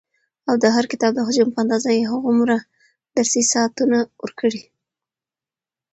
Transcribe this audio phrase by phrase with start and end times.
[0.49, 2.57] او د هر کتاب د حجم په اندازه يي هغومره
[3.17, 4.65] درسي ساعتونه ورکړي وي،